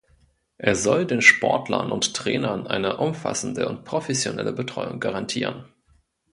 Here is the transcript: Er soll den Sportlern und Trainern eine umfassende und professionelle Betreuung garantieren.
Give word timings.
Er 0.57 0.73
soll 0.75 1.05
den 1.05 1.21
Sportlern 1.21 1.91
und 1.91 2.15
Trainern 2.15 2.65
eine 2.65 2.97
umfassende 2.97 3.69
und 3.69 3.85
professionelle 3.85 4.51
Betreuung 4.51 4.99
garantieren. 4.99 5.63